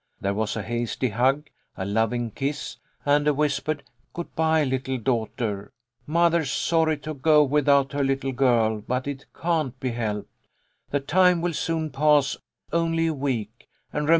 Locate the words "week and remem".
13.13-13.67